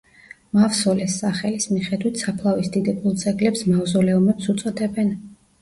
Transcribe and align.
მავსოლეს 0.59 1.17
სახელის 1.23 1.67
მიხედვით 1.73 2.17
საფლავის 2.23 2.71
დიდებულ 2.79 3.15
ძეგლებს 3.25 3.63
მავზოლეუმებს 3.75 4.53
უწოდებენ. 4.57 5.17